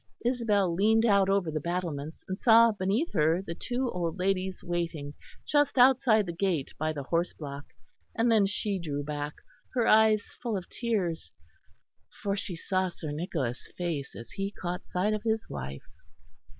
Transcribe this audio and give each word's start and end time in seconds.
Isabel 0.25 0.73
leaned 0.73 1.05
out 1.05 1.29
over 1.29 1.51
the 1.51 1.59
battlements, 1.59 2.25
and 2.27 2.41
saw 2.41 2.71
beneath 2.71 3.13
her 3.13 3.39
the 3.43 3.53
two 3.53 3.87
old 3.91 4.17
ladies 4.17 4.63
waiting 4.63 5.13
just 5.45 5.77
outside 5.77 6.25
the 6.25 6.33
gate 6.33 6.73
by 6.79 6.91
the 6.91 7.03
horse 7.03 7.33
block; 7.33 7.65
and 8.15 8.31
then 8.31 8.47
she 8.47 8.79
drew 8.79 9.03
back, 9.03 9.35
her 9.75 9.85
eyes 9.85 10.23
full 10.41 10.57
of 10.57 10.67
tears, 10.69 11.31
for 12.23 12.35
she 12.35 12.55
saw 12.55 12.89
Sir 12.89 13.11
Nicholas' 13.11 13.69
face 13.77 14.15
as 14.15 14.31
he 14.31 14.49
caught 14.49 14.81
sight 14.87 15.13
of 15.13 15.21
his 15.21 15.47
wife. 15.47 15.85